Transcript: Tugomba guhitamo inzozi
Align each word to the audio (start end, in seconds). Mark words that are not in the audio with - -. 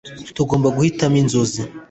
Tugomba 0.35 0.67
guhitamo 0.75 1.15
inzozi 1.23 1.61